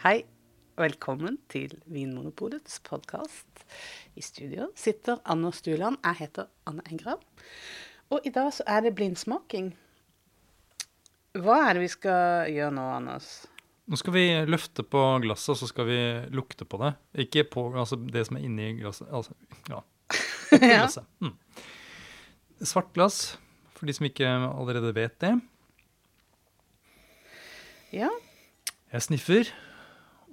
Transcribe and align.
Hei, 0.00 0.22
og 0.78 0.86
velkommen 0.86 1.34
til 1.52 1.74
Vinmonopolets 1.92 2.78
podkast. 2.86 3.66
I 4.16 4.22
studio 4.24 4.70
sitter 4.72 5.18
Anders 5.28 5.58
Stuland. 5.60 5.98
Jeg 6.00 6.16
heter 6.22 6.48
Anne 6.64 6.80
Engram. 6.88 7.20
Og 8.08 8.24
i 8.24 8.32
dag 8.32 8.48
så 8.56 8.64
er 8.64 8.86
det 8.86 8.94
blindsmaking. 8.96 9.68
Hva 11.44 11.58
er 11.66 11.76
det 11.76 11.84
vi 11.84 11.92
skal 11.92 12.48
gjøre 12.48 12.72
nå, 12.78 12.86
Anders? 12.96 13.28
Nå 13.92 14.00
skal 14.00 14.16
vi 14.16 14.24
løfte 14.48 14.88
på 14.88 15.04
glasset, 15.26 15.52
og 15.52 15.60
så 15.60 15.68
skal 15.68 15.90
vi 15.92 16.00
lukte 16.32 16.64
på 16.64 16.80
det. 16.80 16.94
Ikke 17.28 17.44
på 17.52 17.68
altså 17.76 18.00
det 18.00 18.24
som 18.30 18.40
er 18.40 18.48
inni 18.48 18.72
glasset. 18.80 19.12
Altså, 19.12 19.36
ja. 19.68 19.84
Glasset. 20.64 21.04
Mm. 21.20 21.36
Svart 22.64 22.94
glass, 22.96 23.34
for 23.76 23.84
de 23.84 24.00
som 24.00 24.08
ikke 24.08 24.32
allerede 24.48 24.96
vet 24.96 25.20
det. 25.20 25.36
Ja, 27.92 28.08
Jeg 28.94 29.02
sniffer 29.02 29.52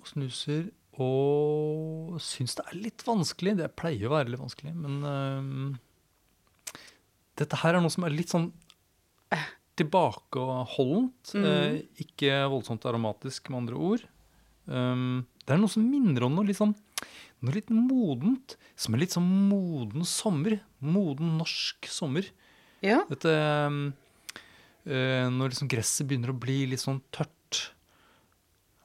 snuser 0.07 0.69
og 0.97 2.17
syns 2.23 2.57
det 2.57 2.65
er 2.65 2.79
litt 2.79 3.03
vanskelig. 3.05 3.57
Det 3.59 3.69
pleier 3.77 4.09
å 4.09 4.15
være 4.15 4.33
litt 4.33 4.41
vanskelig, 4.41 4.73
men 4.73 5.03
øhm, 5.05 5.67
dette 7.37 7.59
her 7.61 7.77
er 7.77 7.83
noe 7.83 7.93
som 7.93 8.07
er 8.07 8.15
litt 8.15 8.33
sånn 8.33 8.49
tilbakeholdent. 9.77 11.33
Mm. 11.37 11.45
eh, 11.45 11.79
ikke 12.01 12.41
voldsomt 12.49 12.87
aromatisk, 12.89 13.51
med 13.51 13.63
andre 13.63 13.77
ord. 13.91 14.07
Um, 14.65 15.27
det 15.45 15.53
er 15.55 15.61
noe 15.61 15.71
som 15.71 15.85
minner 15.85 16.25
om 16.27 16.33
noe 16.35 16.49
litt 16.49 16.59
sånn 16.59 16.73
noe 17.45 17.53
litt 17.53 17.69
modent. 17.69 18.57
Som 18.77 18.95
er 18.95 19.03
litt 19.03 19.13
sånn 19.13 19.27
moden 19.49 20.05
sommer. 20.07 20.57
Moden 20.81 21.37
norsk 21.37 21.89
sommer. 21.91 22.25
ja. 22.81 23.03
Dette 23.09 23.33
um, 23.69 23.81
eh, 24.85 25.27
Når 25.33 25.53
liksom 25.53 25.69
gresset 25.69 26.07
begynner 26.09 26.33
å 26.33 26.39
bli 26.41 26.63
litt 26.71 26.81
sånn 26.81 27.03
tørt. 27.13 27.67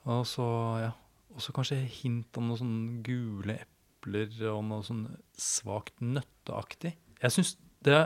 Og 0.04 0.26
så, 0.28 0.44
ja. 0.82 0.92
Og 1.32 1.42
så 1.44 1.54
kanskje 1.56 1.80
hint 2.00 2.38
om 2.38 2.50
noen 2.50 2.60
sånne 2.60 3.02
gule 3.06 3.56
epler 3.62 4.32
og 4.52 4.64
noe 4.68 4.84
sånn 4.86 5.04
svakt 5.38 6.02
nøtteaktig. 6.04 6.94
Jeg 7.22 7.34
syns 7.34 7.54
det 7.86 8.00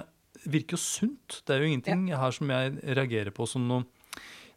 virker 0.45 0.77
jo 0.77 0.83
sunt. 0.83 1.41
Det 1.47 1.55
er 1.55 1.65
jo 1.65 1.71
ingenting 1.71 2.07
her 2.13 2.35
som 2.35 2.51
jeg 2.53 2.77
reagerer 2.97 3.33
på 3.35 3.47
som 3.51 3.65
noen, 3.69 3.87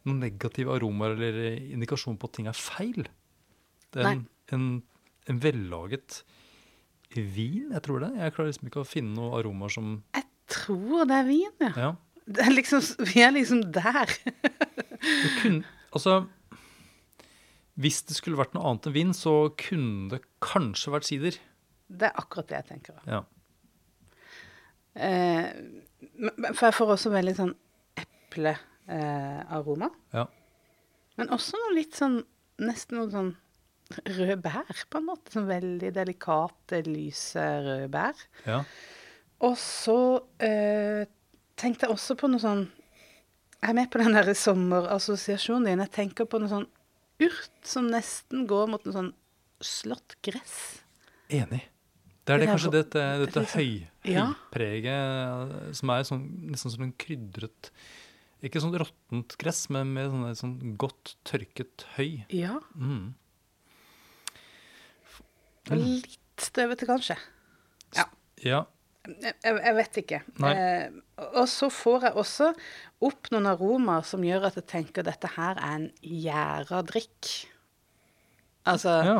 noe 0.06 0.18
negative 0.20 0.72
aromaer 0.76 1.16
eller 1.16 1.48
indikasjon 1.74 2.18
på 2.20 2.30
at 2.30 2.36
ting 2.38 2.50
er 2.50 2.56
feil. 2.56 3.08
Det 3.90 4.04
er 4.04 4.12
en, 4.12 4.26
en, 4.54 4.68
en 5.30 5.40
vellaget 5.42 6.22
vin, 7.16 7.72
jeg 7.72 7.82
tror 7.84 8.04
det. 8.04 8.12
Jeg 8.20 8.36
klarer 8.36 8.52
liksom 8.52 8.70
ikke 8.70 8.84
å 8.84 8.88
finne 8.88 9.16
noen 9.16 9.38
aromaer 9.40 9.74
som 9.74 9.96
Jeg 10.14 10.28
tror 10.52 11.08
det 11.10 11.18
er 11.18 11.26
vin, 11.26 11.56
ja. 11.64 11.72
Ja. 11.86 11.90
Det 12.30 12.44
er 12.44 12.52
liksom, 12.54 12.84
vi 13.08 13.24
er 13.24 13.32
liksom 13.34 13.64
der. 13.74 14.12
Kunne, 15.40 15.64
altså 15.90 16.20
Hvis 17.80 18.02
det 18.08 18.16
skulle 18.18 18.38
vært 18.40 18.52
noe 18.56 18.66
annet 18.68 18.88
enn 18.90 18.96
vin, 18.96 19.12
så 19.16 19.34
kunne 19.60 20.10
det 20.12 20.22
kanskje 20.44 20.92
vært 20.92 21.08
sider. 21.08 21.38
Det 21.88 22.10
er 22.10 22.18
akkurat 22.20 22.50
det 22.50 22.58
jeg 22.58 22.68
tenker. 22.74 22.98
Ja. 23.08 23.22
Eh, 24.94 25.46
for 26.52 26.66
jeg 26.66 26.76
får 26.76 26.92
også 26.96 27.12
veldig 27.14 27.34
sånn 27.38 27.54
eplearoma. 28.00 29.88
Ja. 30.14 30.26
Men 31.20 31.32
også 31.34 31.58
noe 31.60 31.76
litt 31.78 31.96
sånn 31.98 32.22
Nesten 32.60 32.98
noe 32.98 33.08
sånn 33.08 33.30
røde 34.04 34.34
bær, 34.44 34.68
på 34.92 34.98
en 35.00 35.06
måte. 35.06 35.32
Sånn 35.32 35.46
veldig 35.48 35.94
delikate, 35.96 36.82
lyse 36.84 37.40
røde 37.64 37.86
bær. 37.92 38.18
ja. 38.44 38.58
Og 39.40 39.54
så 39.56 39.94
eh, 40.44 41.06
tenkte 41.56 41.86
jeg 41.86 41.94
også 41.94 42.12
på 42.20 42.28
noe 42.28 42.42
sånn 42.42 42.66
Jeg 43.62 43.70
er 43.70 43.76
med 43.78 43.88
på 43.88 44.02
den 44.02 44.12
der 44.12 44.28
sommerassosiasjonen 44.36 45.70
din. 45.70 45.80
Jeg 45.86 45.92
tenker 45.94 46.28
på 46.28 46.42
noe 46.42 46.52
sånn 46.52 46.68
urt 47.20 47.66
som 47.66 47.88
nesten 47.92 48.46
går 48.50 48.70
mot 48.72 48.84
noe 48.86 48.94
sånn 48.96 49.12
slått 49.60 50.16
gress. 50.24 50.80
Enig. 51.30 51.62
Det 52.24 52.34
er 52.34 52.38
Det 52.38 52.46
det, 52.46 52.50
kanskje 52.52 52.72
dette, 52.72 53.02
dette 53.24 53.42
høy, 53.56 53.86
Ja. 54.04 54.26
høypreget 54.32 55.74
som 55.76 55.90
er 55.90 56.02
sånn, 56.06 56.24
nesten 56.52 56.70
som 56.70 56.82
en 56.84 56.92
krydret 56.92 57.70
Ikke 58.42 58.60
sånn 58.62 58.72
råttent 58.72 59.36
gress, 59.36 59.68
men 59.68 59.92
med 59.92 60.08
sånn, 60.08 60.36
sånn 60.36 60.76
godt 60.80 61.16
tørket 61.28 61.84
høy. 61.98 62.24
Ja. 62.32 62.54
Mm. 62.74 63.12
Og 65.68 65.76
litt 65.76 66.16
støvete, 66.40 66.86
kanskje. 66.88 67.18
Ja. 67.98 68.06
Ja. 68.40 68.62
Jeg, 69.20 69.34
jeg 69.44 69.74
vet 69.76 70.00
ikke. 70.02 70.20
Eh, 70.48 70.98
og 71.40 71.46
så 71.50 71.68
får 71.72 72.08
jeg 72.08 72.18
også 72.22 72.50
opp 73.08 73.30
noen 73.32 73.48
aromaer 73.50 74.06
som 74.06 74.24
gjør 74.24 74.48
at 74.50 74.58
jeg 74.60 74.68
tenker 74.70 75.06
dette 75.06 75.30
her 75.36 75.58
er 75.58 75.76
en 75.78 75.88
gjæra 76.04 76.82
drikk. 76.88 77.30
Altså, 78.70 78.94
ja. 79.06 79.16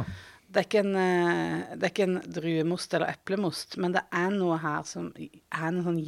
det, 0.52 0.66
er 0.66 0.84
en, 0.84 0.94
eh, 1.00 1.74
det 1.74 1.88
er 1.88 1.92
ikke 1.94 2.08
en 2.08 2.20
druemost 2.38 2.94
eller 2.96 3.12
eplemost, 3.14 3.78
men 3.80 3.96
det 3.96 4.04
er 4.12 4.30
noe 4.34 4.60
her 4.60 4.86
som 4.88 5.10
er 5.16 5.76
noen 5.76 6.00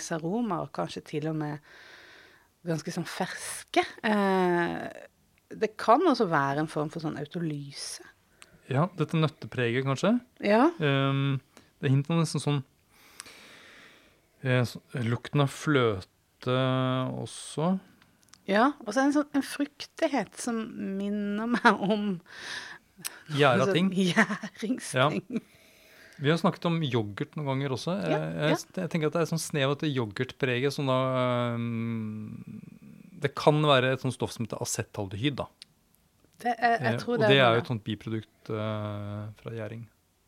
sånn 0.00 0.54
og 0.58 0.70
kanskje 0.74 1.04
til 1.14 1.28
og 1.30 1.38
med 1.42 1.72
ganske 2.66 2.94
sånn 2.94 3.08
ferske. 3.08 3.84
Eh, 4.06 4.82
det 5.52 5.74
kan 5.80 6.02
også 6.08 6.28
være 6.30 6.62
en 6.62 6.70
form 6.70 6.90
for 6.92 7.04
sånn 7.04 7.18
autolyse. 7.20 8.04
ja. 8.72 8.86
Dette 8.96 9.18
nøttepreget, 9.18 9.84
kanskje. 9.84 10.14
Ja. 10.40 10.70
Um, 10.78 11.40
det 11.80 11.90
er 11.90 11.92
hint 11.96 12.08
om 12.10 12.20
nesten 12.22 12.40
sånn 12.40 12.62
så- 12.62 12.68
Lukten 14.42 15.44
av 15.44 15.50
fløte 15.54 16.58
også. 17.22 17.76
ja. 18.50 18.72
Og 18.82 18.90
så 18.90 18.98
er 18.98 19.02
det 19.02 19.08
en 19.10 19.16
sånn 19.20 19.38
en 19.38 19.46
fruktighet 19.46 20.38
som 20.40 20.62
minner 20.98 21.50
meg 21.54 21.84
om 21.86 22.08
Gjæra 23.34 23.66
sånn 23.66 23.76
ting. 23.76 23.90
Gjæringsting. 23.96 25.42
Vi 26.22 26.30
har 26.30 26.38
snakket 26.38 26.66
om 26.68 26.76
yoghurt 26.86 27.34
noen 27.38 27.48
ganger 27.48 27.74
også. 27.74 27.96
Ja, 27.98 28.18
jeg, 28.20 28.52
jeg, 28.52 28.58
jeg 28.78 28.90
tenker 28.92 29.10
at 29.10 29.16
det 29.16 29.22
er 29.24 29.30
sånn 29.32 29.42
snev 29.42 29.72
av 29.72 29.74
dette 29.74 29.90
yoghurtpreget 29.90 30.74
som 30.74 30.90
da 30.90 30.98
um, 31.56 32.44
Det 33.22 33.32
kan 33.38 33.58
være 33.66 33.94
et 33.96 34.04
sånt 34.04 34.14
stoff 34.14 34.34
som 34.34 34.46
heter 34.46 34.62
acetaldehyd, 34.62 35.40
da. 35.40 35.48
Det 36.42 36.52
er, 36.58 36.76
jeg 36.78 37.00
Eh, 37.00 37.08
og 37.08 37.18
det, 37.22 37.30
det 37.30 37.40
er 37.40 37.56
jo 37.56 37.62
et 37.62 37.70
sånt 37.70 37.84
biprodukt 37.86 38.52
uh, 38.54 39.30
fra 39.40 39.54
gjæring. 39.54 39.82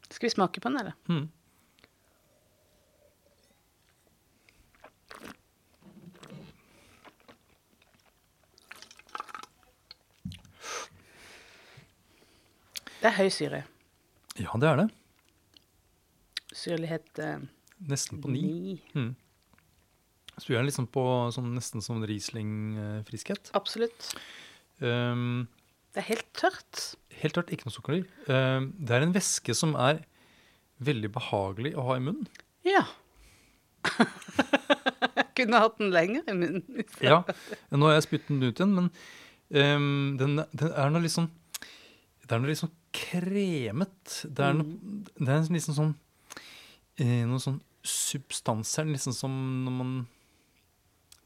Skal 0.09 0.29
vi 0.29 0.35
smake 0.35 0.63
på 0.63 0.71
den, 0.71 0.81
eller? 0.83 0.99
Mm. 1.11 1.25
Det 13.05 13.11
er 13.11 13.19
høy 13.19 13.29
syre. 13.33 13.59
Ja, 14.41 14.55
det 14.57 14.69
er 14.71 14.79
det. 14.81 14.87
Syrlighet 16.55 17.21
eh, 17.21 17.43
Nesten 17.91 18.21
på 18.23 18.31
ni. 18.33 18.41
ni. 18.49 18.77
Mm. 18.97 19.11
Så 20.39 20.49
vi 20.51 20.57
er 20.59 20.65
liksom 20.67 20.87
på 20.91 21.03
sånn, 21.35 21.53
nesten 21.55 21.85
som 21.85 22.01
Riesling-friskhet. 22.09 23.53
Absolutt. 23.55 24.09
Um, 24.81 25.45
Det 25.95 26.01
er 26.03 26.09
helt 26.09 26.27
tørt. 26.35 26.81
helt 27.21 27.37
tørt, 27.37 27.53
ikke 27.55 27.69
noe 27.69 27.75
sukker. 27.77 28.01
Um, 28.27 28.73
det 28.81 28.97
er 28.97 29.05
en 29.07 29.15
væske 29.15 29.55
som 29.55 29.77
er 29.79 30.01
veldig 30.83 31.13
behagelig 31.15 31.75
å 31.79 31.85
ha 31.91 31.99
i 32.01 32.03
munnen. 32.03 32.27
Ja. 32.67 32.83
jeg 33.85 35.29
kunne 35.39 35.61
hatt 35.63 35.77
den 35.79 35.93
lenger 35.95 36.25
i 36.27 36.35
munnen. 36.41 36.65
Ja, 37.05 37.21
nå 37.71 37.91
har 37.91 37.99
jeg 38.01 38.09
spyttet 38.09 38.33
den 38.33 38.43
ut 38.49 38.59
igjen, 38.59 38.75
men 38.81 38.89
um, 39.77 40.17
den, 40.19 40.41
den 40.57 40.73
er 40.73 40.91
noe 40.91 41.05
litt 41.05 41.15
sånn 41.15 41.29
Det 42.25 42.33
er 42.33 42.41
noe 42.43 42.49
litt 42.51 42.63
sånn 42.65 42.73
kremet. 42.95 44.19
Det 44.25 44.45
er, 44.47 44.57
noe, 44.59 45.05
det 45.19 45.29
er 45.29 45.47
liksom 45.51 45.77
sånn 45.77 45.95
noen 47.01 47.31
Noe 47.33 47.43
sånn 47.43 47.59
substans 47.85 48.71
her, 48.79 48.87
nesten 48.89 49.15
som 49.17 49.33
når 49.67 49.75
man 49.81 49.95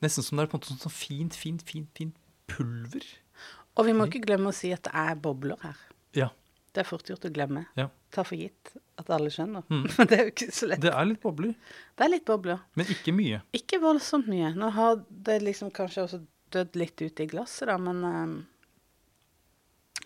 Nesten 0.03 0.25
som 0.25 0.39
det 0.39 0.47
er 0.47 0.51
på 0.51 0.59
en 0.59 0.63
måte 0.63 0.77
sånn 0.79 0.95
fint, 0.95 1.35
fint, 1.35 1.63
fint, 1.67 1.89
fint 1.99 2.19
pulver. 2.49 3.03
Og 3.75 3.87
vi 3.87 3.95
må 3.99 4.07
ikke 4.07 4.23
glemme 4.23 4.53
å 4.53 4.55
si 4.55 4.71
at 4.75 4.85
det 4.87 4.93
er 4.95 5.19
bobler 5.19 5.59
her. 5.65 5.81
Ja. 6.15 6.29
Det 6.71 6.85
er 6.85 6.87
fort 6.87 7.11
gjort 7.11 7.27
å 7.27 7.33
glemme. 7.35 7.65
Ja. 7.79 7.89
Ta 8.15 8.23
for 8.27 8.39
gitt 8.39 8.73
at 8.99 9.11
alle 9.15 9.31
skjønner. 9.35 9.65
Mm. 9.67 9.85
Men 9.97 10.11
det 10.11 10.19
er 10.19 10.23
jo 10.29 10.33
ikke 10.35 10.49
så 10.55 10.69
lett. 10.71 10.83
Det 10.85 10.93
er 10.95 11.09
litt 11.11 11.23
bobler, 11.23 11.55
Det 11.99 12.07
er 12.07 12.13
litt 12.13 12.27
bobler. 12.29 12.63
men 12.79 12.93
ikke 12.95 13.15
mye. 13.17 13.41
Ikke 13.59 13.81
voldsomt 13.83 14.31
mye. 14.31 14.53
Nå 14.55 14.71
har 14.79 15.01
det 15.27 15.41
liksom 15.43 15.73
kanskje 15.75 16.05
også 16.07 16.21
dødd 16.55 16.79
litt 16.79 17.03
ut 17.03 17.23
i 17.23 17.27
glasset, 17.31 17.67
da, 17.71 17.77
men 17.83 18.05
um, 18.07 18.37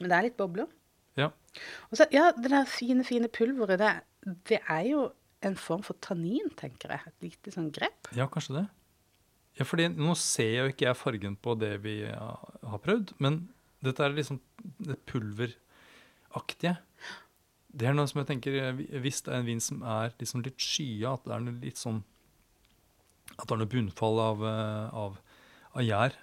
Men 0.01 0.09
det 0.09 0.17
er 0.17 0.27
litt 0.31 0.41
bobler. 0.41 0.73
Og 1.91 1.99
så, 2.01 2.07
ja, 2.15 2.31
det 2.37 2.53
der 2.53 2.69
fine, 2.69 3.05
fine 3.05 3.29
pulveret, 3.33 3.81
det, 3.83 4.37
det 4.49 4.61
er 4.63 4.87
jo 4.89 5.09
en 5.45 5.59
form 5.59 5.83
for 5.85 5.99
tannin, 6.05 6.53
tenker 6.59 6.95
jeg. 6.95 7.11
Et 7.11 7.27
lite 7.29 7.53
sånn 7.55 7.73
grep. 7.75 8.13
Ja, 8.17 8.29
kanskje 8.31 8.61
det. 8.61 8.67
Ja, 9.59 9.67
fordi 9.69 9.91
nå 9.93 10.15
ser 10.17 10.53
jo 10.63 10.71
ikke 10.71 10.87
jeg 10.87 10.97
fargen 10.97 11.35
på 11.37 11.53
det 11.61 11.75
vi 11.85 11.99
har 12.09 12.53
har 12.73 12.81
prøvd, 12.83 13.15
men 13.23 13.43
dette 13.85 14.05
er 14.05 14.15
liksom 14.15 14.41
det 14.87 14.99
pulveraktige. 15.11 16.77
Det 17.73 17.89
er 17.89 17.97
noe 17.97 18.09
som 18.11 18.21
jeg 18.21 18.29
tenker, 18.29 18.59
eh, 18.61 18.83
hvis 19.03 19.23
det 19.25 19.33
er 19.33 19.41
en 19.41 19.49
vin 19.49 19.63
som 19.65 19.83
er 19.83 20.13
liksom 20.21 20.45
litt 20.45 20.61
skya, 20.61 21.15
at 21.17 21.25
det 21.27 21.35
er 21.37 21.47
noe 21.47 21.63
litt 21.63 21.81
sånn 21.81 22.03
At 23.33 23.47
det 23.49 23.55
er 23.55 23.61
noe 23.63 23.71
bunnfall 23.71 24.19
av, 24.21 24.43
eh, 24.45 24.95
av, 25.03 25.15
av 25.73 25.83
gjær. 25.87 26.17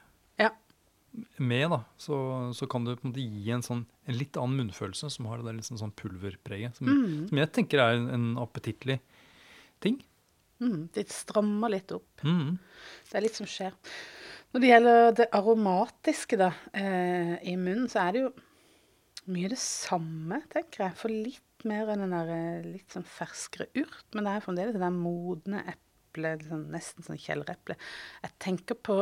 Med, 1.40 1.70
da, 1.72 1.78
så, 1.98 2.16
så 2.54 2.68
kan 2.70 2.84
du 2.84 2.92
på 2.96 3.08
en 3.08 3.14
måte 3.14 3.24
gi 3.24 3.52
en, 3.56 3.64
sånn, 3.64 3.86
en 4.10 4.18
litt 4.20 4.36
annen 4.40 4.58
munnfølelse 4.66 5.10
som 5.14 5.28
har 5.30 5.40
det 5.40 5.48
der 5.50 5.58
liksom 5.62 5.80
sånn 5.80 5.94
pulverpreget. 5.96 6.76
Som, 6.80 6.90
Mm. 6.92 7.28
som 7.30 7.38
jeg 7.42 7.52
tenker 7.56 7.80
er 7.84 7.96
en, 7.98 8.10
en 8.16 8.28
appetittlig 8.44 9.00
ting. 9.84 10.02
Mm, 10.60 10.90
det 10.96 11.06
strammer 11.16 11.72
litt 11.72 11.92
opp. 11.96 12.24
Mm. 12.28 12.58
Det 13.10 13.16
er 13.16 13.24
litt 13.24 13.38
som 13.40 13.48
skjer. 13.48 13.72
Når 14.52 14.64
det 14.64 14.72
gjelder 14.74 15.12
det 15.22 15.28
aromatiske 15.38 16.40
da, 16.42 16.50
eh, 16.74 17.36
i 17.48 17.54
munnen, 17.56 17.88
så 17.88 18.02
er 18.08 18.12
det 18.18 18.24
jo 18.26 18.32
mye 19.30 19.52
det 19.54 19.60
samme, 19.62 20.42
tenker 20.52 20.88
jeg. 20.88 20.98
For 21.00 21.14
litt 21.14 21.66
mer 21.70 21.92
enn 21.94 22.04
den 22.04 22.16
der 22.18 22.32
eh, 22.34 22.68
litt 22.74 22.92
sånn 22.92 23.06
ferskere 23.08 23.70
urt. 23.78 24.04
Men 24.16 24.26
det 24.28 24.34
er 24.36 24.44
fremdeles 24.48 24.76
det 24.76 24.82
der 24.84 24.96
modne 24.96 25.64
eplet, 25.70 26.42
liksom 26.44 26.68
nesten 26.74 27.06
sånn 27.08 27.20
kjellereple. 27.22 27.78
Jeg 28.26 28.36
tenker 28.44 28.80
på 28.84 29.00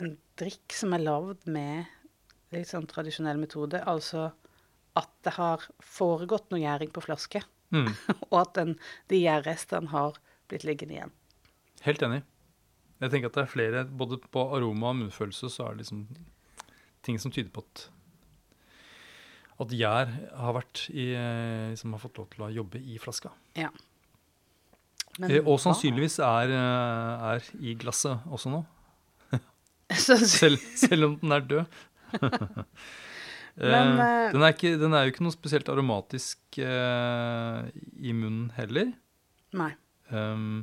en 0.00 0.14
drikk 0.40 0.72
som 0.72 0.94
er 0.96 1.02
lagd 1.04 1.46
med 1.46 1.86
litt 2.52 2.68
sånn 2.70 2.86
tradisjonell 2.88 3.38
metode. 3.40 3.80
Altså 3.88 4.30
at 4.96 5.08
det 5.24 5.32
har 5.38 5.64
foregått 5.80 6.50
noe 6.52 6.60
gjæring 6.64 6.92
på 6.92 7.04
flaske, 7.08 7.42
Mm. 7.72 7.86
og 8.30 8.34
at 8.36 8.50
den, 8.58 8.74
de 9.08 9.16
gjærrestene 9.22 9.88
har 9.88 10.18
blitt 10.50 10.64
liggende 10.68 10.92
igjen. 10.98 11.12
Helt 11.86 12.02
enig. 12.04 12.18
Jeg 13.00 13.10
tenker 13.14 13.30
at 13.30 13.38
det 13.38 13.42
er 13.46 13.48
flere, 13.48 13.84
både 13.88 14.18
på 14.20 14.42
aroma 14.52 14.90
og 14.92 14.98
munnfølelse, 14.98 15.48
så 15.48 15.64
er 15.70 15.78
det 15.78 15.86
liksom 15.86 16.02
ting 17.02 17.16
som 17.18 17.32
tyder 17.32 17.48
på 17.50 17.64
at 17.64 17.86
at 19.62 19.72
gjær 19.78 20.12
har 20.36 20.54
vært 20.56 20.82
i, 20.90 21.08
eh, 21.14 21.72
som 21.80 21.92
har 21.96 22.00
fått 22.02 22.18
lov 22.20 22.28
til 22.32 22.44
å 22.44 22.50
jobbe 22.52 22.80
i 22.82 22.98
flaska. 23.00 23.30
Ja. 23.56 23.68
Men 25.18 25.30
Eh, 25.30 25.40
Og 25.46 25.58
sannsynligvis 25.60 26.18
er, 26.20 26.50
eh, 26.52 27.24
er 27.36 27.42
i 27.60 27.74
glasset 27.74 28.20
også 28.28 28.50
nå. 28.50 28.64
Sannsynligvis. 30.06 30.86
Selv, 30.86 31.04
om 31.08 31.16
den 31.20 31.32
er 31.32 31.40
død. 31.40 31.64
Men, 33.56 33.98
eh, 34.00 34.30
den, 34.32 34.42
er 34.42 34.54
ikke, 34.54 34.76
den 34.80 34.94
er 34.96 35.04
jo 35.04 35.12
ikke 35.12 35.24
noe 35.26 35.34
spesielt 35.34 35.68
aromatisk 35.68 36.38
uh, 36.64 37.66
i 38.00 38.14
munnen 38.16 38.46
heller. 38.56 38.94
Nei. 39.52 39.72
Um, 40.08 40.62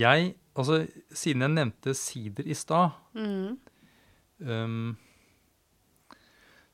jeg 0.00 0.34
Altså, 0.54 0.84
siden 1.10 1.42
jeg 1.42 1.50
nevnte 1.50 1.94
sider 1.98 2.46
i 2.46 2.54
stad, 2.54 2.92
Mm. 3.18 3.56
um, 4.46 4.96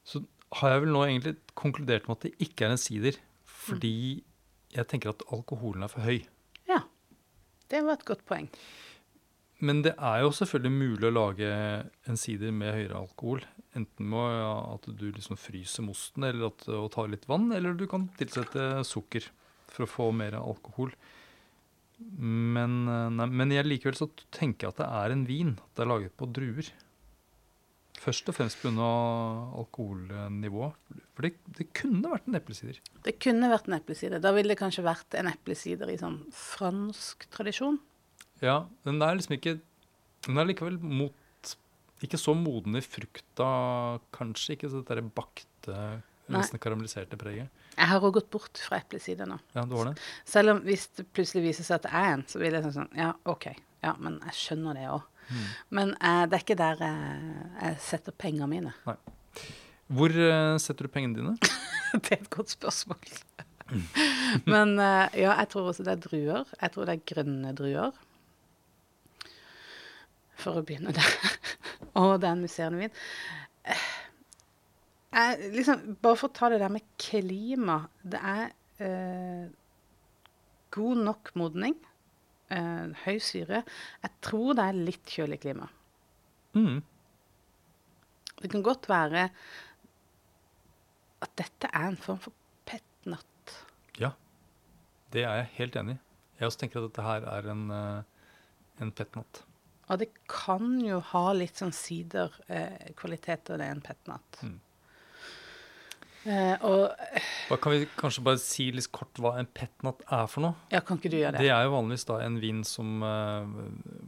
så 0.05 0.21
har 0.59 0.75
jeg 0.75 0.83
vel 0.83 0.93
nå 0.93 1.05
egentlig 1.07 1.33
konkludert 1.57 2.05
med 2.09 2.19
at 2.19 2.27
det 2.27 2.33
ikke 2.45 2.67
er 2.67 2.75
en 2.75 2.83
sider. 2.83 3.17
Fordi 3.49 4.23
jeg 4.77 4.87
tenker 4.93 5.15
at 5.15 5.25
alkoholen 5.33 5.83
er 5.87 5.89
for 5.89 6.05
høy. 6.05 6.21
Ja. 6.69 6.83
Det 7.71 7.81
var 7.87 7.97
et 7.97 8.05
godt 8.05 8.27
poeng. 8.29 8.51
Men 9.61 9.83
det 9.85 9.93
er 9.97 10.23
jo 10.25 10.33
selvfølgelig 10.33 10.73
mulig 10.73 11.09
å 11.09 11.13
lage 11.13 11.49
en 12.09 12.19
sider 12.21 12.53
med 12.55 12.73
høyere 12.73 13.01
alkohol. 13.03 13.43
Enten 13.77 14.09
med 14.09 14.41
at 14.41 14.89
du 14.89 15.07
liksom 15.13 15.37
fryser 15.39 15.85
mosten 15.85 16.25
eller 16.27 16.49
at, 16.49 16.65
og 16.73 16.89
tar 16.95 17.11
litt 17.13 17.29
vann, 17.29 17.51
eller 17.53 17.77
du 17.77 17.85
kan 17.91 18.09
tilsette 18.19 18.85
sukker 18.89 19.29
for 19.71 19.85
å 19.85 19.91
få 19.91 20.11
mer 20.17 20.39
alkohol. 20.41 20.95
Men, 22.01 22.87
eh, 22.89 23.09
nei, 23.13 23.27
men 23.29 23.53
jeg 23.53 23.69
likevel 23.69 23.99
så 23.99 24.09
tenker 24.33 24.67
jeg 24.67 24.75
at 24.75 24.81
det 24.81 24.93
er 25.03 25.15
en 25.15 25.27
vin. 25.29 25.53
At 25.61 25.75
det 25.77 25.85
er 25.85 25.93
laget 25.93 26.17
på 26.17 26.31
druer. 26.33 26.71
Først 28.01 28.31
og 28.33 28.39
fremst 28.39 28.63
pga. 28.63 28.89
alkoholnivået. 29.61 30.73
For 31.13 31.27
det, 31.27 31.35
det 31.59 31.69
kunne 31.77 32.09
vært 32.09 32.31
en 32.31 32.39
eplesider. 32.39 32.81
Det 33.05 33.19
kunne 33.21 33.53
vært 33.53 33.69
en 33.69 33.77
eplesider. 33.77 34.23
Da 34.25 34.33
ville 34.33 34.55
det 34.55 34.61
kanskje 34.63 34.87
vært 34.87 35.19
en 35.21 35.29
eplesider 35.29 35.93
i 35.93 36.01
sånn 36.01 36.23
fransk 36.33 37.29
tradisjon. 37.35 37.77
Ja, 38.41 38.65
den 38.87 39.03
er 39.05 39.19
liksom 39.19 39.37
ikke 39.37 39.59
Den 40.27 40.41
er 40.41 40.49
likevel 40.49 40.79
mot 40.81 41.17
Ikke 42.05 42.21
så 42.21 42.33
moden 42.37 42.79
i 42.79 42.81
frukta, 42.85 43.49
kanskje. 44.17 44.57
Ikke 44.57 44.71
så 44.73 44.81
det 44.81 44.89
derre 44.89 45.05
bakte, 45.05 45.75
nesten 46.33 46.61
karamelliserte 46.63 47.19
preget. 47.21 47.51
Jeg 47.77 47.89
har 47.91 48.05
òg 48.05 48.15
gått 48.17 48.31
bort 48.33 48.61
fra 48.65 48.79
eplesider 48.81 49.29
nå. 49.29 49.37
Ja, 49.53 49.67
det 49.69 49.77
var 49.77 49.91
det. 49.91 50.07
Selv 50.29 50.55
om 50.55 50.63
hvis 50.65 50.87
det 50.97 51.05
plutselig 51.13 51.45
viser 51.51 51.67
seg 51.67 51.81
at 51.81 51.89
det 51.89 51.93
er 52.01 52.15
en, 52.15 52.25
så 52.29 52.41
vil 52.41 52.57
jeg 52.57 52.65
sånn 52.65 52.77
sånn 52.79 52.91
Ja, 52.97 53.11
OK. 53.29 53.51
Ja, 53.85 53.95
men 54.01 54.19
jeg 54.29 54.37
skjønner 54.37 54.77
det 54.77 54.89
òg. 54.93 55.05
Mm. 55.31 55.45
Men 55.79 55.93
eh, 56.01 56.23
det 56.29 56.39
er 56.39 56.45
ikke 56.45 56.59
der 56.59 56.85
jeg, 56.85 57.35
jeg 57.61 57.79
setter 57.85 58.17
pengene 58.17 58.49
mine. 58.51 58.73
Nei. 58.89 58.97
Hvor 59.91 60.15
eh, 60.15 60.57
setter 60.63 60.87
du 60.87 60.93
pengene 60.93 61.19
dine? 61.19 61.37
det 62.03 62.13
er 62.15 62.21
et 62.21 62.31
godt 62.33 62.53
spørsmål. 62.53 63.15
Men 64.53 64.77
eh, 64.79 65.21
ja, 65.23 65.35
jeg 65.41 65.49
tror 65.53 65.71
også 65.71 65.87
det 65.87 65.97
er 65.97 66.05
druer. 66.05 66.55
Jeg 66.61 66.75
tror 66.75 66.89
det 66.89 66.97
er 66.97 67.09
grønne 67.13 67.55
druer. 67.59 67.97
For 70.41 70.61
å 70.61 70.65
begynne 70.67 70.95
der. 70.97 71.17
Og 72.01 72.17
det 72.21 72.29
er 72.29 72.37
en 72.37 72.45
musserende 72.45 72.85
vin. 72.85 72.95
Eh, 75.11 75.47
liksom, 75.57 75.97
bare 76.03 76.19
for 76.19 76.31
å 76.31 76.35
ta 76.35 76.51
det 76.53 76.61
der 76.63 76.73
med 76.73 76.87
klima. 77.01 77.81
Det 78.03 78.21
er 78.33 78.53
eh, 78.87 79.49
god 80.75 81.03
nok 81.09 81.33
modning. 81.39 81.75
Eh, 82.51 82.87
høy 83.05 83.19
syre. 83.23 83.65
Jeg 84.03 84.17
tror 84.25 84.55
det 84.59 84.69
er 84.69 84.85
litt 84.91 85.17
kjølig 85.19 85.41
klima. 85.43 85.69
Mm. 86.55 86.81
Det 88.41 88.49
kan 88.51 88.65
godt 88.65 88.89
være 88.91 89.27
at 91.21 91.35
dette 91.37 91.69
er 91.69 91.91
en 91.91 91.99
form 92.01 92.21
for 92.23 92.35
petnat. 92.69 93.57
Ja, 94.01 94.15
det 95.13 95.27
er 95.27 95.43
jeg 95.43 95.53
helt 95.59 95.77
enig 95.77 95.99
i. 95.99 96.03
Jeg 96.41 96.49
også 96.49 96.63
tenker 96.63 96.81
at 96.81 96.89
dette 96.89 97.05
her 97.05 97.27
er 97.29 97.51
en, 97.53 97.67
eh, 97.75 98.03
en 98.81 98.93
petnat. 98.97 99.43
Og 99.91 99.99
det 99.99 100.11
kan 100.31 100.77
jo 100.85 101.01
ha 101.13 101.25
litt 101.35 101.59
sånn 101.59 101.75
siderkvaliteter, 101.75 103.59
det 103.59 103.67
er 103.67 103.75
en 103.75 103.83
petnat. 103.83 104.43
Mm. 104.47 104.59
Eh, 106.31 106.65
og 106.69 106.91
Da 107.49 107.57
kan 107.57 107.73
vi 107.73 107.87
kanskje 107.97 108.23
bare 108.23 108.41
si 108.43 108.69
litt 108.77 108.91
kort 108.93 109.19
hva 109.19 109.39
en 109.41 109.49
petnat 109.49 110.03
er 110.13 110.27
for 110.29 110.45
noe. 110.45 110.69
ja, 110.71 110.83
kan 110.85 111.01
ikke 111.01 111.11
du 111.13 111.17
gjøre 111.17 111.39
det? 111.39 111.47
Det 111.47 111.55
er 111.55 111.65
jo 111.65 111.73
vanligvis 111.75 112.07
da 112.11 112.19
en 112.27 112.37
vin 112.43 112.61
som, 112.69 113.03
eh, 113.03 113.55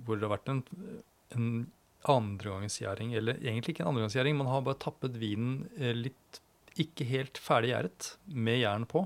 hvor 0.05 0.21
det 0.21 0.29
har 0.29 0.35
vært 0.37 0.53
en, 0.53 0.63
en 1.35 1.49
andregangsgjæring, 2.13 3.15
eller 3.19 3.41
egentlig 3.41 3.75
ikke 3.75 3.87
en 3.87 3.93
andregangsgjæring, 3.93 4.37
man 4.37 4.51
har 4.51 4.65
bare 4.67 4.81
tappet 4.83 5.17
vinen 5.23 5.65
eh, 5.79 5.95
litt 5.97 6.43
ikke 6.81 7.07
helt 7.09 7.41
ferdig 7.41 7.73
gjæret, 7.73 8.13
med 8.33 8.61
jern 8.61 8.87
på 8.89 9.05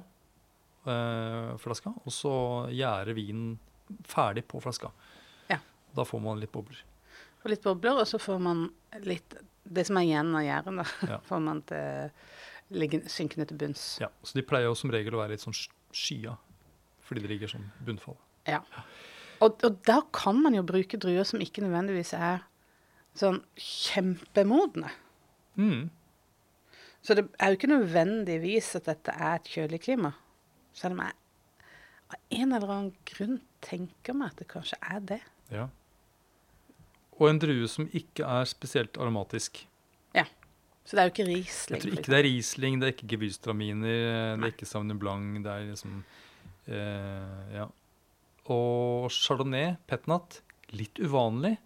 eh, 0.90 1.54
flaska, 1.62 1.94
og 2.04 2.14
så 2.14 2.34
gjærer 2.74 3.16
vinen 3.16 3.56
ferdig 4.06 4.46
på 4.50 4.60
flaska. 4.62 4.90
Da 5.96 6.04
får 6.04 6.20
man 6.22 6.40
litt 6.42 6.52
bobler. 6.54 6.78
Får 7.42 7.52
litt 7.54 7.64
bobler, 7.64 8.00
og 8.02 8.06
så 8.10 8.18
får 8.20 8.40
man 8.42 8.66
litt 9.06 9.36
Det 9.66 9.82
som 9.88 9.96
er 9.98 10.04
igjen 10.06 10.28
av 10.38 10.44
gjæren, 10.46 10.76
da, 10.82 10.84
Ja. 11.08 11.18
får 11.28 11.40
man 11.42 11.62
til 11.66 12.10
ligge 12.76 13.00
synkende 13.10 13.46
til 13.50 13.58
bunns. 13.58 13.84
Ja, 14.02 14.08
så 14.26 14.34
de 14.38 14.42
pleier 14.46 14.68
jo 14.68 14.74
som 14.78 14.90
regel 14.94 15.14
å 15.14 15.20
være 15.22 15.34
litt 15.34 15.42
sånn 15.42 15.54
sk- 15.54 15.74
skya, 15.94 16.36
fordi 17.06 17.22
det 17.24 17.30
ligger 17.32 17.50
sånn 17.50 17.66
bunnfall. 17.86 18.16
Ja. 18.46 18.60
Og, 19.42 19.58
og 19.66 19.80
da 19.86 20.00
kan 20.14 20.38
man 20.42 20.54
jo 20.54 20.62
bruke 20.66 20.98
druer 21.02 21.26
som 21.28 21.42
ikke 21.42 21.62
nødvendigvis 21.64 22.12
er 22.18 22.44
sånn 23.18 23.40
kjempemodne. 23.58 24.90
Mm. 25.56 25.88
Så 27.06 27.14
det 27.18 27.26
er 27.38 27.52
jo 27.52 27.58
ikke 27.58 27.70
nødvendigvis 27.70 28.72
at 28.78 28.88
dette 28.90 29.14
er 29.14 29.36
et 29.38 29.50
kjølig 29.52 29.80
klima. 29.86 30.10
Selv 30.76 30.96
om 30.98 31.04
jeg 31.06 31.14
av 32.06 32.18
en 32.40 32.52
eller 32.54 32.70
annen 32.72 32.94
grunn 33.08 33.38
tenker 33.66 34.14
meg 34.14 34.30
at 34.34 34.42
det 34.42 34.48
kanskje 34.50 34.78
er 34.82 35.00
det. 35.10 35.20
Ja. 35.54 35.68
Og 37.18 37.28
en 37.30 37.38
drue 37.40 37.66
som 37.68 37.86
ikke 37.96 38.24
er 38.28 38.44
spesielt 38.50 38.98
aromatisk. 39.00 39.62
Ja. 40.14 40.24
Så 40.84 40.94
det 40.96 41.00
er 41.02 41.08
jo 41.08 41.14
ikke 41.14 41.26
Jeg 41.36 41.80
tror 41.82 41.92
ikke 41.96 42.10
det 42.12 42.18
er 42.18 42.26
Riesling, 42.28 42.78
det 42.80 42.86
er 42.88 42.92
ikke 42.94 43.08
gebystraminer, 43.16 44.36
det 44.38 44.44
er 44.44 44.52
ikke 44.52 44.66
Sauvignon 44.68 44.98
Blanc, 45.02 45.42
det 45.42 45.50
er 45.50 45.64
liksom 45.72 46.04
eh, 46.68 47.54
Ja. 47.56 47.66
Og 48.52 49.08
Chardonnay, 49.10 49.76
Petnat, 49.90 50.40
litt 50.72 50.94
uvanlig. 51.02 51.56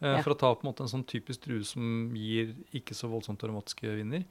Eh, 0.00 0.16
Ja. 0.16 0.22
For 0.22 0.30
å 0.34 0.38
ta 0.38 0.54
på 0.54 0.62
en 0.64 0.70
måte 0.72 0.82
en 0.86 0.90
sånn 0.90 1.06
typisk 1.06 1.42
drue 1.46 1.64
som 1.66 2.14
gir 2.14 2.54
ikke 2.74 2.94
så 2.94 3.08
voldsomt 3.10 3.42
aromatiske 3.42 3.82
viner. 3.98 4.24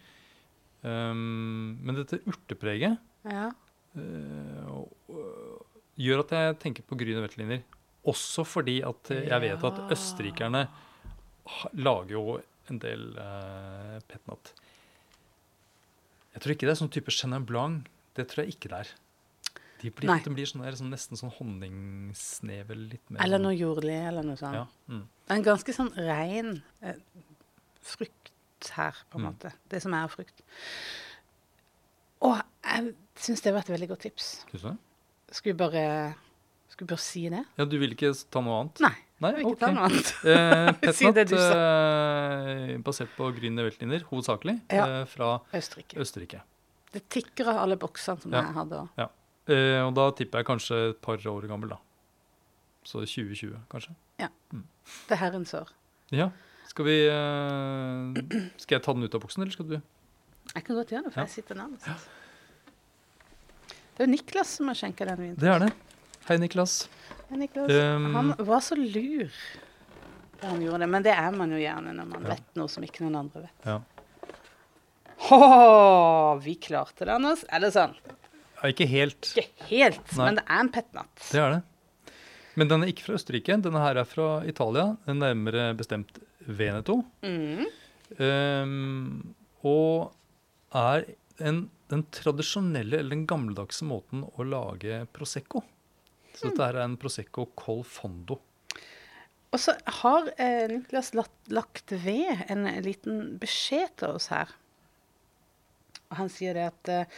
Um, 0.83 1.77
men 1.83 1.95
dette 1.95 2.19
urtepreget. 2.27 2.97
Ja. 3.27 3.51
eh, 3.97 4.65
og- 4.69 4.91
og 5.09 5.65
gjør 5.97 6.19
at 6.19 6.29
jeg 6.29 6.59
tenker 6.59 6.83
på 6.83 6.95
Grüner 6.95 7.23
Veltliner. 7.27 7.63
Også 8.07 8.45
fordi 8.47 8.77
at 8.87 9.11
eh, 9.11 9.25
jeg 9.27 9.41
vet 9.43 9.63
at 9.67 9.81
østerrikerne 9.91 10.67
lager 11.73 12.11
jo 12.15 12.37
en 12.71 12.79
del 12.83 13.03
uh, 13.19 13.97
petnat. 14.07 14.53
Jeg 16.33 16.41
tror 16.43 16.53
ikke 16.53 16.67
det 16.67 16.73
er 16.75 16.79
sånn 16.81 16.91
type 16.93 17.11
Chenin 17.15 17.45
Blanc. 17.47 17.85
Det 18.17 18.27
tror 18.31 18.43
jeg 18.45 18.55
ikke 18.57 18.71
det 18.73 18.79
er. 18.83 18.91
De 19.81 19.91
blir, 19.93 20.09
de 20.25 20.33
blir 20.33 20.47
sånn 20.49 20.63
der, 20.65 20.75
sånn, 20.79 20.89
nesten 20.91 21.19
sånn 21.19 21.31
honningsnevel. 21.37 22.87
Litt 22.93 23.11
mer 23.13 23.21
Eller 23.23 23.37
sånn- 23.37 23.45
noe 23.45 23.55
jordlig, 23.59 23.97
eller 24.09 24.25
noe 24.25 24.39
sånt. 24.39 24.57
Ja. 24.57 24.65
Mm. 24.89 25.03
En 25.35 25.43
ganske 25.45 25.75
sånn 25.75 25.91
rein 25.95 26.61
eh, 26.81 26.95
frukt 27.85 28.31
her, 28.73 28.95
på 29.11 29.19
en 29.19 29.25
Mm. 29.25 29.27
måte. 29.31 29.53
Det 29.69 29.81
som 29.83 29.93
er 29.93 30.07
frukt. 30.07 30.41
Og 32.25 32.41
jeg 32.65 32.95
syns 33.15 33.41
det 33.45 33.53
var 33.53 33.59
et 33.61 33.69
veldig 33.69 33.89
godt 33.89 33.99
tips. 34.07 34.45
Vi 35.43 35.53
bare 35.53 36.15
Skal 36.77 36.85
vi 36.85 36.89
bare 36.93 37.01
si 37.01 37.23
det? 37.33 37.39
Ja, 37.57 37.65
du 37.65 37.73
vil 37.81 37.93
ikke 37.95 38.11
ta 38.29 38.41
noe 38.45 38.59
annet? 38.61 38.81
Nei. 38.85 38.93
Nei, 39.17 39.31
Jeg 39.33 39.37
vil 39.39 39.47
ikke 39.47 39.55
okay. 39.55 39.61
ta 39.65 39.69
noe 39.73 39.85
annet. 39.87 40.09
Eh, 40.29 40.91
Si 40.93 41.07
Petnat, 41.09 41.31
du 41.31 41.37
eh, 41.41 42.73
basert 42.85 43.15
på 43.17 43.31
Grüne 43.33 43.63
Weltliner, 43.65 44.03
hovedsakelig, 44.11 44.53
Ja. 44.69 44.83
eh, 44.99 45.05
fra 45.09 45.29
Østerrike. 45.57 45.97
Østerrike. 46.03 46.43
Det 46.93 47.01
tikker 47.09 47.49
av 47.49 47.63
alle 47.63 47.79
boksene 47.81 48.21
som 48.21 48.35
Ja. 48.35 48.43
jeg 48.45 48.53
hadde. 48.59 48.83
Ja. 49.01 49.07
Eh, 49.49 49.79
og 49.87 49.95
da 49.97 50.05
tipper 50.19 50.43
jeg 50.43 50.49
kanskje 50.51 50.77
et 50.91 51.01
par 51.01 51.17
år 51.17 51.47
gammel, 51.49 51.73
da. 51.73 51.79
Så 52.85 53.01
2020, 53.09 53.57
kanskje. 53.73 53.95
Ja, 54.21 54.29
Det 54.53 55.17
er 55.17 55.23
herrens 55.23 55.53
år. 55.57 55.73
Ja. 56.13 56.29
Skal 56.69 56.85
vi 56.85 56.99
eh, 57.09 58.21
Skal 58.61 58.77
jeg 58.77 58.83
ta 58.85 58.93
den 58.93 59.01
ut 59.09 59.15
av 59.17 59.21
boksen, 59.25 59.41
eller 59.41 59.51
skal 59.57 59.65
du? 59.73 59.81
Jeg 60.53 60.63
kan 60.63 60.75
godt 60.77 60.93
gjøre 60.93 61.09
det, 61.09 61.13
for 61.17 61.25
jeg 61.25 61.33
sitter 61.41 61.55
nærmest. 61.57 61.89
Det 63.97 64.03
er 64.03 64.05
jo 64.05 64.11
Niklas 64.13 64.53
som 64.59 64.67
har 64.69 64.77
skjenka 64.77 65.09
den 65.09 65.17
vinen. 65.25 65.35
Det 65.41 65.49
er 65.49 65.65
det. 65.65 65.73
Hei, 66.27 66.37
Niklas. 66.41 66.89
Hei, 67.29 67.37
Niklas, 67.37 67.71
Um, 67.71 68.07
han 68.15 68.33
var 68.37 68.59
så 68.63 68.75
lur 68.75 69.31
da 70.41 70.47
han 70.51 70.61
gjorde 70.61 70.79
det. 70.83 70.87
Men 70.93 71.03
det 71.05 71.13
er 71.17 71.31
man 71.33 71.51
jo 71.51 71.57
gjerne 71.57 71.93
når 71.97 72.07
man 72.11 72.23
Ja. 72.27 72.35
vet 72.35 72.55
noe 72.59 72.67
som 72.69 72.83
ikke 72.85 73.01
noen 73.05 73.15
andre 73.23 73.41
vet. 73.47 73.65
Ja. 73.65 73.79
Åh, 75.31 76.35
vi 76.43 76.55
klarte 76.61 77.05
det, 77.05 77.13
Anders. 77.15 77.43
Er 77.49 77.59
det 77.59 77.71
sånn, 77.73 77.95
Ja, 78.61 78.69
ikke 78.69 78.87
helt. 78.87 79.21
ikke 79.35 79.65
helt, 79.69 80.17
Nei. 80.17 80.25
men 80.25 80.35
det 80.35 80.43
er 80.47 80.59
en 80.59 80.69
petnat. 80.69 81.15
Det 81.31 81.39
er 81.41 81.49
det. 81.55 81.63
Men 82.55 82.67
den 82.67 82.83
er 82.83 82.87
ikke 82.87 83.03
fra 83.05 83.13
Østerrike. 83.17 83.61
Denne 83.61 83.79
her 83.81 83.97
er 83.97 84.05
fra 84.05 84.43
Italia, 84.45 84.97
nærmere 85.07 85.75
bestemt 85.77 86.17
Veneto. 86.47 87.03
Mm. 87.23 87.65
Um, 88.19 89.33
og 89.63 90.13
er 90.73 91.05
en, 91.39 91.69
den 91.89 92.03
tradisjonelle 92.11 92.99
eller 92.99 93.09
den 93.09 93.27
gammeldagse 93.27 93.83
måten 93.85 94.23
å 94.37 94.43
lage 94.47 95.05
Prosecco. 95.13 95.63
Så 96.37 96.51
dette 96.51 96.67
er 96.69 96.77
en 96.83 96.97
Prosecco 97.01 97.47
col 97.57 97.81
fondo. 97.87 98.37
Og 99.55 99.61
så 99.63 99.73
har 100.01 100.27
eh, 100.37 100.67
Niklas 100.69 101.13
lagt, 101.15 101.91
ved 101.91 102.43
en 102.51 102.67
liten 102.85 103.37
beskjed 103.41 103.95
til 104.01 104.17
oss 104.19 104.29
her. 104.33 104.51
Og 106.11 106.19
han 106.19 106.29
sier 106.31 106.55
det 106.55 106.67
at 106.67 106.91
eh, 106.93 107.15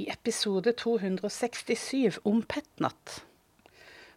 i 0.00 0.08
episode 0.12 0.72
267 0.78 2.22
om 2.28 2.40
petnat, 2.48 3.20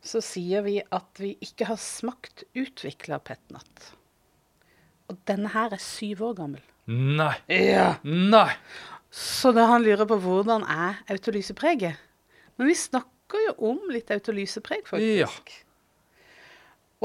så 0.06 0.22
sier 0.22 0.64
vi 0.66 0.78
at 0.94 1.22
vi 1.22 1.34
ikke 1.42 1.68
har 1.72 1.82
smakt 1.82 2.46
utvikla 2.54 3.20
petnat. 3.26 3.92
Og 5.10 5.18
denne 5.30 5.50
her 5.54 5.74
er 5.74 5.82
syv 5.82 6.22
år 6.30 6.38
gammel. 6.38 6.62
Nei! 6.86 7.34
Ja. 7.50 7.96
Nei! 8.06 8.52
Så 9.16 9.54
da 9.56 9.66
han 9.72 9.86
lurer 9.86 10.06
på 10.10 10.20
hvordan 10.22 10.66
er 10.70 11.02
autolysepreget. 11.10 11.98
Men 12.56 12.70
vi 12.70 12.78
snakker 12.78 13.15
jo 13.34 13.54
om 13.72 13.80
litt 13.94 14.12
autolysepreg, 14.14 14.86
faktisk. 14.90 15.54
Ja. 15.56 15.62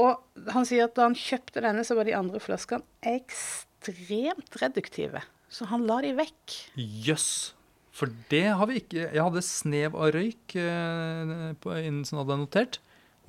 Og 0.01 0.51
han 0.53 0.67
sier 0.67 0.87
at 0.87 0.95
da 0.97 1.07
han 1.09 1.17
kjøpte 1.17 1.63
denne, 1.63 1.83
så 1.85 1.97
var 1.97 2.07
de 2.07 2.15
andre 2.17 2.41
flaskene 2.41 2.85
ekstremt 3.05 4.55
reduktive. 4.61 5.23
Så 5.51 5.67
han 5.67 5.83
la 5.89 5.99
de 6.05 6.13
vekk. 6.15 6.55
Jøss. 6.77 7.31
For 7.91 8.07
det 8.31 8.45
har 8.55 8.69
vi 8.69 8.77
ikke 8.79 9.01
Jeg 9.03 9.19
hadde 9.19 9.41
snev 9.43 9.97
av 9.99 10.13
røyk 10.15 10.55
eh, 10.55 11.51
på, 11.59 11.73
innen 11.75 12.05
som 12.07 12.21
hadde 12.21 12.37
jeg 12.37 12.43
notert. 12.45 12.79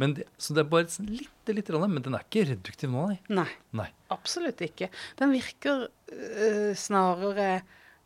Men 0.01 0.15
det, 0.17 0.29
så 0.41 0.55
det 0.55 0.63
er 0.63 0.71
bare 0.71 0.87
litt, 0.87 1.27
lite, 1.27 1.57
lite 1.59 1.75
grann, 1.75 1.93
men 1.93 2.05
den 2.05 2.15
er 2.17 2.25
ikke 2.25 2.47
reduktiv 2.49 2.91
nå, 2.91 3.09
nei. 3.11 3.19
Nei, 3.43 3.49
nei. 3.77 3.89
absolutt 4.15 4.63
ikke. 4.65 4.89
Den 5.19 5.35
virker 5.35 5.85
øh, 5.91 6.73
snarere 6.79 7.49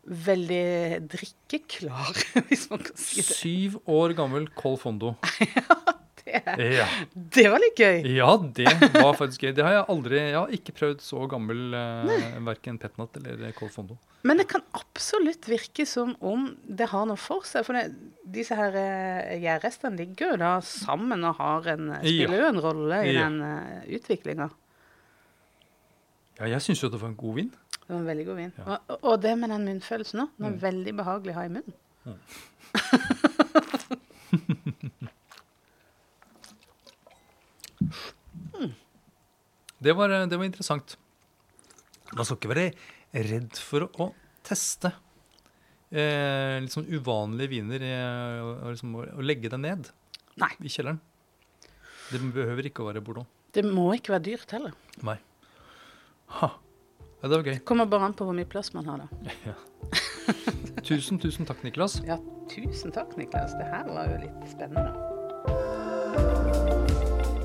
veldig 0.07 1.09
drikkeklar, 1.13 2.15
hvis 2.49 2.69
man 2.71 2.83
kan 2.87 2.97
si 3.01 3.21
det. 3.23 3.27
Syv 3.37 3.79
år 3.91 4.15
gammel 4.19 4.49
col 4.59 4.79
fondo. 4.81 5.17
Det, 6.27 6.41
Ja. 6.75 6.85
det 7.15 7.45
var 7.53 7.61
litt 7.63 7.79
gøy. 7.79 8.01
ja, 8.17 8.33
det 8.57 8.67
var 8.97 9.13
faktisk 9.15 9.45
gøy. 9.45 9.53
Det 9.55 9.63
har 9.63 9.77
jeg 9.77 9.85
aldri 9.93 10.17
Jeg 10.19 10.35
har 10.35 10.51
ikke 10.57 10.73
prøvd 10.75 11.05
så 11.05 11.21
gammel 11.31 11.61
eh, 11.79 12.41
verken 12.49 12.81
petnat 12.83 13.15
eller 13.21 13.53
col 13.55 13.71
fondo. 13.71 13.95
Men 14.27 14.41
det 14.43 14.49
kan 14.51 14.65
absolutt 14.75 15.47
virke 15.47 15.87
som 15.87 16.17
om 16.27 16.49
det 16.67 16.89
har 16.91 17.07
noe 17.07 17.21
for 17.21 17.47
seg. 17.47 17.63
For 17.69 17.79
det, 17.79 17.85
disse 18.27 18.59
her 18.59 18.75
eh, 18.75 19.37
gjærrestene 19.45 19.95
ligger 20.03 20.33
jo 20.35 20.41
da 20.43 20.57
sammen 20.67 21.23
og 21.31 21.39
har 21.39 21.71
en, 21.77 21.93
eh, 21.95 22.03
spiller 22.03 22.43
jo 22.43 22.51
en 22.51 22.63
rolle 22.65 23.01
i 23.07 23.15
Ja. 23.15 23.29
den 23.29 23.39
uh, 23.47 23.87
utviklinga. 24.01 24.51
Ja, 26.41 26.51
jeg 26.57 26.61
syns 26.67 26.83
jo 26.83 26.91
det 26.93 26.99
var 27.01 27.13
en 27.15 27.21
god 27.23 27.39
vin. 27.39 27.55
Det 27.87 27.95
var 27.95 28.01
en 28.01 28.07
veldig 28.11 28.27
god 28.27 28.37
vin. 28.41 28.53
Ja. 28.59 28.65
Og, 28.91 29.05
og 29.13 29.21
det 29.23 29.35
med 29.39 29.51
den 29.55 29.65
munnfølelsen 29.71 30.21
òg. 30.25 30.29
Den 30.39 30.47
er 30.49 30.51
Mm. 30.57 30.61
veldig 30.67 30.95
behagelig 30.99 31.33
å 31.35 31.39
ha 31.39 31.45
i 31.47 31.53
munnen. 31.55 31.75
Det 39.79 39.93
var, 39.93 40.09
det 40.09 40.37
var 40.41 40.45
interessant. 40.49 40.97
Man 42.17 42.25
skal 42.25 42.39
ikke 42.39 42.51
være 42.53 42.71
redd 43.29 43.59
for 43.61 43.85
å 44.01 44.07
teste 44.47 44.91
eh, 45.91 46.57
litt 46.63 46.73
sånn 46.73 46.89
uvanlige 46.89 47.51
viner 47.53 47.85
eh, 47.85 48.39
og, 48.41 48.53
og 48.63 48.71
liksom, 48.73 48.95
å, 48.97 49.05
å 49.21 49.25
legge 49.27 49.51
det 49.53 49.59
ned 49.61 49.91
Nei. 50.41 50.51
i 50.65 50.73
kjelleren. 50.73 51.01
Det 52.13 52.21
behøver 52.33 52.69
ikke 52.71 52.85
å 52.85 52.89
være 52.89 53.03
Bordeaux. 53.05 53.29
Det 53.57 53.65
må 53.67 53.89
ikke 53.97 54.15
være 54.15 54.27
dyrt 54.31 54.53
heller. 54.57 54.75
Nei. 55.07 55.17
Ha. 56.39 56.49
Ja, 57.23 57.29
det 57.29 57.37
var 57.37 57.47
gøy. 57.49 57.59
Kommer 57.65 57.89
bare 57.91 58.11
an 58.11 58.15
på 58.17 58.27
hvor 58.29 58.37
mye 58.37 58.49
plass 58.49 58.73
man 58.77 58.87
har, 58.91 59.07
da. 59.07 59.55
Tusen, 60.87 61.19
tusen 61.19 61.47
takk, 61.49 61.63
Niklas. 61.65 62.01
Ja, 62.07 62.19
tusen 62.53 62.93
takk, 62.95 63.17
Niklas. 63.19 63.55
Det 63.57 63.67
her 63.71 63.89
var 63.89 64.11
jo 64.13 64.19
litt 64.27 64.51
spennende. 64.51 64.93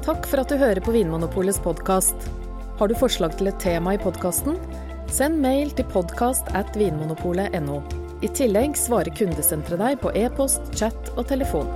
Takk 0.06 0.26
for 0.28 0.42
at 0.42 0.52
du 0.52 0.58
hører 0.60 0.82
på 0.84 0.94
Vinmonopolets 0.96 1.62
podkast. 1.64 2.28
Har 2.82 2.90
du 2.90 2.98
forslag 2.98 3.38
til 3.38 3.52
et 3.52 3.60
tema 3.62 3.96
i 3.96 4.02
podkasten? 4.02 4.58
Send 5.12 5.40
mail 5.44 5.72
til 5.78 5.88
podkast 5.94 6.52
at 6.58 6.76
vinmonopolet.no. 6.80 7.80
I 8.22 8.30
tillegg 8.38 8.78
svarer 8.78 9.14
kundesenteret 9.18 9.82
deg 9.82 10.02
på 10.04 10.14
e-post, 10.18 10.62
chat 10.78 11.14
og 11.16 11.26
telefon. 11.32 11.70